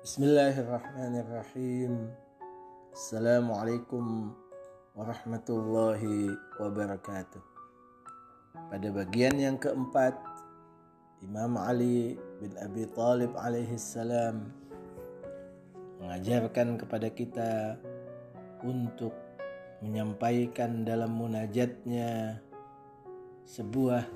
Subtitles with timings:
[0.00, 2.08] Bismillahirrahmanirrahim.
[2.88, 4.32] Assalamualaikum
[4.96, 7.44] warahmatullahi wabarakatuh.
[8.72, 10.16] Pada bagian yang keempat,
[11.20, 14.48] Imam Ali bin Abi Talib alaihi salam
[16.00, 17.76] mengajarkan kepada kita
[18.64, 19.12] untuk
[19.84, 22.40] menyampaikan dalam munajatnya
[23.44, 24.08] sebuah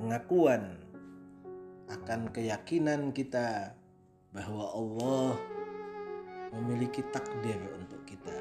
[0.00, 0.80] pengakuan
[1.92, 3.76] akan keyakinan kita
[4.32, 5.36] bahwa Allah
[6.56, 8.36] memiliki takdir untuk kita.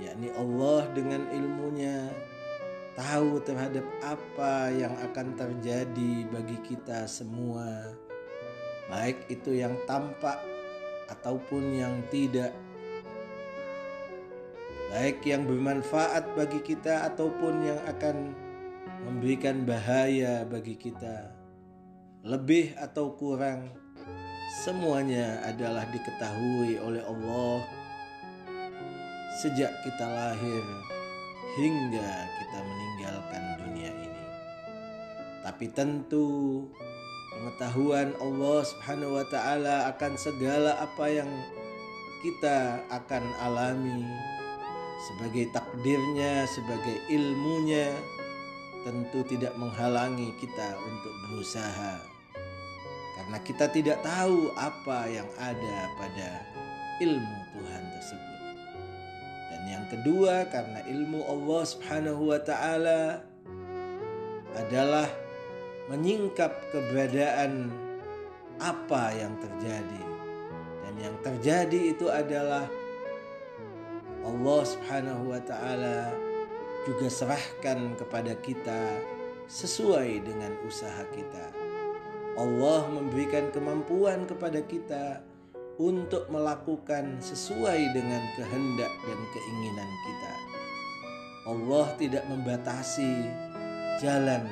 [0.00, 2.08] Yakni Allah dengan ilmunya
[2.96, 7.94] tahu terhadap apa yang akan terjadi bagi kita semua.
[8.88, 10.40] Baik itu yang tampak
[11.12, 12.52] ataupun yang tidak.
[14.94, 18.30] Baik yang bermanfaat bagi kita ataupun yang akan
[19.04, 21.34] memberikan bahaya bagi kita.
[22.24, 23.83] Lebih atau kurang
[24.64, 27.60] semuanya adalah diketahui oleh Allah
[29.44, 30.64] sejak kita lahir
[31.60, 34.24] hingga kita meninggalkan dunia ini.
[35.44, 36.64] Tapi tentu
[37.36, 41.28] pengetahuan Allah Subhanahu wa taala akan segala apa yang
[42.24, 44.08] kita akan alami
[45.12, 47.92] sebagai takdirnya, sebagai ilmunya
[48.80, 52.13] tentu tidak menghalangi kita untuk berusaha
[53.14, 56.28] karena kita tidak tahu apa yang ada pada
[56.98, 58.38] ilmu Tuhan tersebut.
[59.54, 63.22] Dan yang kedua, karena ilmu Allah Subhanahu wa taala
[64.54, 65.06] adalah
[65.90, 67.70] menyingkap keberadaan
[68.58, 70.02] apa yang terjadi.
[70.86, 72.66] Dan yang terjadi itu adalah
[74.24, 76.10] Allah Subhanahu wa taala
[76.84, 78.82] juga serahkan kepada kita
[79.48, 81.63] sesuai dengan usaha kita.
[82.34, 85.22] Allah memberikan kemampuan kepada kita
[85.78, 90.34] untuk melakukan sesuai dengan kehendak dan keinginan kita.
[91.46, 93.30] Allah tidak membatasi
[94.02, 94.50] jalan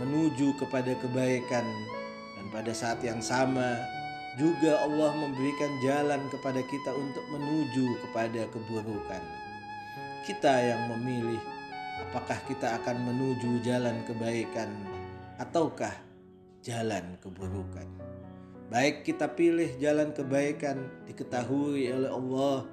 [0.00, 1.66] menuju kepada kebaikan
[2.40, 3.76] dan pada saat yang sama
[4.40, 9.22] juga Allah memberikan jalan kepada kita untuk menuju kepada keburukan.
[10.24, 11.40] Kita yang memilih
[12.08, 14.72] apakah kita akan menuju jalan kebaikan
[15.36, 16.09] ataukah
[16.60, 17.88] jalan keburukan.
[18.70, 22.68] Baik kita pilih jalan kebaikan diketahui oleh Allah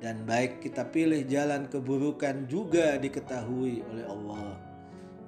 [0.00, 4.56] dan baik kita pilih jalan keburukan juga diketahui oleh Allah.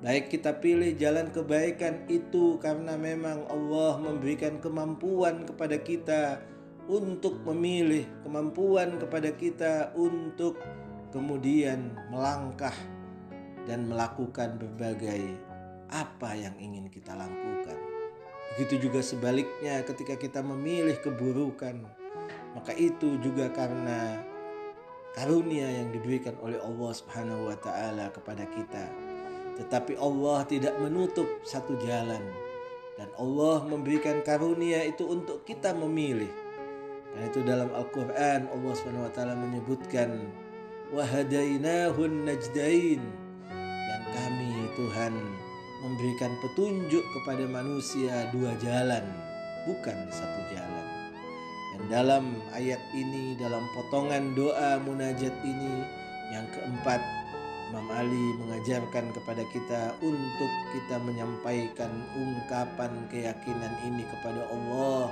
[0.00, 6.42] Baik kita pilih jalan kebaikan itu karena memang Allah memberikan kemampuan kepada kita
[6.90, 10.60] untuk memilih, kemampuan kepada kita untuk
[11.08, 12.74] kemudian melangkah
[13.64, 15.53] dan melakukan berbagai
[15.94, 17.78] apa yang ingin kita lakukan.
[18.54, 21.86] Begitu juga sebaliknya ketika kita memilih keburukan,
[22.58, 24.18] maka itu juga karena
[25.14, 28.90] karunia yang diberikan oleh Allah Subhanahu wa taala kepada kita.
[29.54, 32.22] Tetapi Allah tidak menutup satu jalan
[32.98, 36.30] dan Allah memberikan karunia itu untuk kita memilih.
[37.14, 40.26] Dan itu dalam Al-Qur'an Allah Subhanahu wa taala menyebutkan
[40.90, 43.02] wahadainahun najdain
[43.86, 45.14] dan kami Tuhan
[45.84, 49.04] memberikan petunjuk kepada manusia dua jalan,
[49.68, 50.86] bukan satu jalan.
[51.76, 52.24] Dan dalam
[52.56, 55.74] ayat ini, dalam potongan doa munajat ini,
[56.32, 57.04] yang keempat,
[57.68, 65.10] Imam Ali mengajarkan kepada kita untuk kita menyampaikan ungkapan keyakinan ini kepada Allah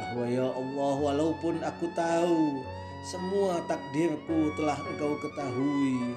[0.00, 2.64] bahwa ya Allah walaupun aku tahu
[3.04, 6.16] semua takdirku telah engkau ketahui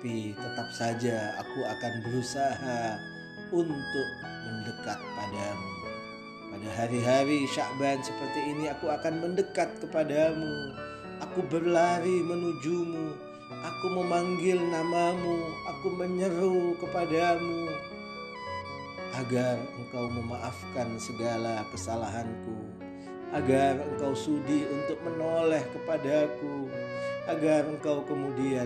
[0.00, 2.96] tapi tetap saja aku akan berusaha
[3.52, 4.08] untuk
[4.48, 5.72] mendekat padamu.
[6.48, 10.72] Pada hari-hari Syakban seperti ini aku akan mendekat kepadamu.
[11.20, 13.12] Aku berlari menujumu.
[13.60, 15.52] Aku memanggil namamu.
[15.68, 17.68] Aku menyeru kepadamu.
[19.20, 22.56] Agar engkau memaafkan segala kesalahanku.
[23.36, 26.72] Agar engkau sudi untuk menoleh kepadaku.
[27.28, 28.64] Agar engkau kemudian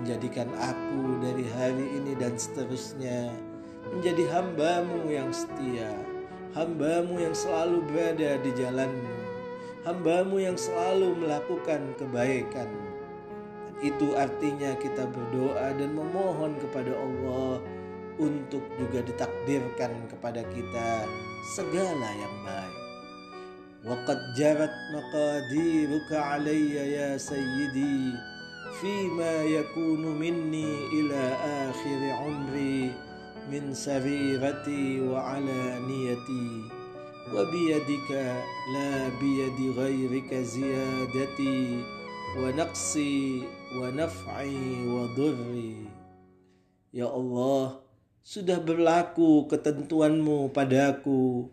[0.00, 3.32] menjadikan aku dari hari ini dan seterusnya
[3.96, 5.90] menjadi hambamu yang setia,
[6.52, 9.16] hambamu yang selalu berada di jalanmu,
[9.86, 12.68] hambamu yang selalu melakukan kebaikan.
[13.66, 17.60] Dan itu artinya kita berdoa dan memohon kepada Allah
[18.16, 21.04] untuk juga ditakdirkan kepada kita
[21.52, 22.76] segala yang baik.
[23.86, 28.16] Waqad jarat maqadiruka alayya ya sayyidi
[28.81, 31.23] فيما يكون مني إلى
[31.69, 32.91] آخر عمري
[33.51, 36.49] من سريرتي وعلانيتي
[37.33, 38.09] وبيدك
[38.73, 41.83] لا بيد غيرك زيادتي
[42.37, 43.43] ونقصي
[43.75, 45.75] ونفعي وضري
[46.91, 47.79] Ya Allah,
[48.19, 51.47] sudah berlaku ketentuanmu padaku.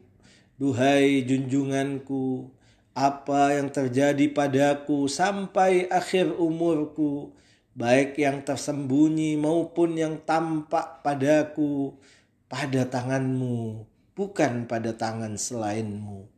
[0.58, 2.50] Duhai junjunganku,
[2.93, 7.33] apa yang terjadi padaku sampai akhir umurku,
[7.73, 11.97] baik yang tersembunyi maupun yang tampak padaku,
[12.45, 16.29] pada tanganmu, bukan pada tangan selainmu.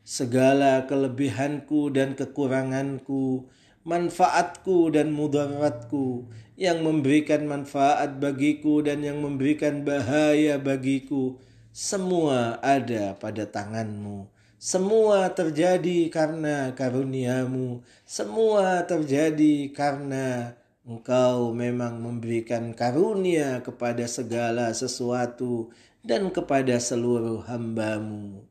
[0.00, 3.44] Segala kelebihanku dan kekuranganku,
[3.84, 11.36] manfaatku dan mudaratku, yang memberikan manfaat bagiku dan yang memberikan bahaya bagiku,
[11.76, 17.80] semua ada pada tanganmu semua terjadi karena karuniamu.
[18.04, 20.52] Semua terjadi karena
[20.84, 25.72] engkau memang memberikan karunia kepada segala sesuatu
[26.04, 28.44] dan kepada seluruh hambamu.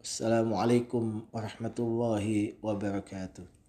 [0.00, 3.61] Assalamualaikum warahmatullahi wabarakatuh.